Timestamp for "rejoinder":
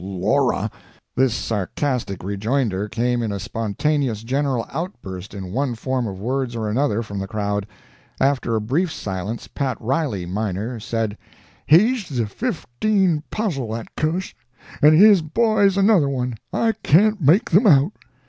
2.23-2.87